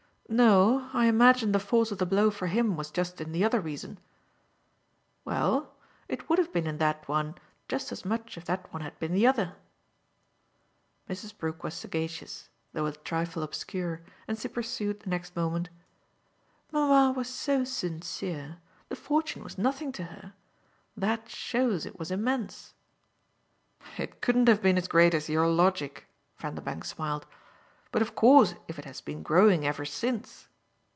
"No 0.33 0.87
I 0.93 1.07
imagine 1.07 1.51
the 1.51 1.59
force 1.59 1.91
of 1.91 1.97
the 1.97 2.05
blow 2.05 2.31
for 2.31 2.47
him 2.47 2.77
was 2.77 2.89
just 2.89 3.19
in 3.19 3.33
the 3.33 3.43
other 3.43 3.59
reason." 3.59 3.99
"Well, 5.25 5.75
it 6.07 6.29
would 6.29 6.39
have 6.39 6.53
been 6.53 6.67
in 6.67 6.77
that 6.77 7.05
one 7.09 7.35
just 7.67 7.91
as 7.91 8.05
much 8.05 8.37
if 8.37 8.45
that 8.45 8.71
one 8.71 8.81
had 8.81 8.97
been 8.97 9.11
the 9.11 9.27
other." 9.27 9.57
Mrs. 11.09 11.37
Brook 11.37 11.65
was 11.65 11.73
sagacious, 11.73 12.47
though 12.71 12.85
a 12.85 12.93
trifle 12.93 13.43
obscure, 13.43 14.03
and 14.25 14.39
she 14.39 14.47
pursued 14.47 15.01
the 15.01 15.09
next 15.09 15.35
moment: 15.35 15.67
"Mamma 16.71 17.11
was 17.11 17.27
so 17.27 17.65
sincere. 17.65 18.59
The 18.87 18.95
fortune 18.95 19.43
was 19.43 19.57
nothing 19.57 19.91
to 19.91 20.05
her. 20.05 20.33
That 20.95 21.27
shows 21.27 21.85
it 21.85 21.99
was 21.99 22.09
immense." 22.09 22.73
"It 23.97 24.21
couldn't 24.21 24.47
have 24.47 24.61
been 24.61 24.77
as 24.77 24.87
great 24.87 25.13
as 25.13 25.27
your 25.27 25.49
logic," 25.49 26.07
Vanderbank 26.37 26.85
smiled; 26.85 27.25
"but 27.93 28.01
of 28.01 28.15
course 28.15 28.55
if 28.69 28.79
it 28.79 28.85
has 28.85 29.01
been 29.01 29.21
growing 29.21 29.67
ever 29.67 29.83
since 29.83 30.47